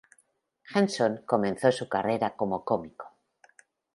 [0.73, 3.15] Henson comenzó su carrera como cómico.